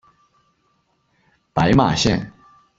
[1.53, 2.33] 白马线